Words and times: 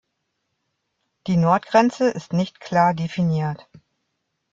Die 1.27 1.37
Nordgrenze 1.37 2.09
ist 2.09 2.33
nicht 2.33 2.59
klar 2.59 2.95
definiert. 2.95 3.69